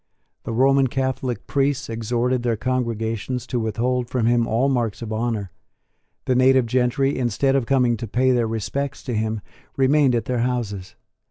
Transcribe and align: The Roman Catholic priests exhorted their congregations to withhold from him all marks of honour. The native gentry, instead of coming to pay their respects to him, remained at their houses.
The 0.45 0.51
Roman 0.51 0.87
Catholic 0.87 1.45
priests 1.45 1.87
exhorted 1.87 2.41
their 2.41 2.57
congregations 2.57 3.45
to 3.45 3.59
withhold 3.59 4.09
from 4.09 4.25
him 4.25 4.47
all 4.47 4.67
marks 4.67 5.03
of 5.03 5.13
honour. 5.13 5.51
The 6.25 6.33
native 6.33 6.65
gentry, 6.65 7.15
instead 7.15 7.55
of 7.55 7.67
coming 7.67 7.97
to 7.97 8.07
pay 8.07 8.31
their 8.31 8.47
respects 8.47 9.03
to 9.03 9.13
him, 9.13 9.41
remained 9.77 10.15
at 10.15 10.25
their 10.25 10.39
houses. 10.39 10.95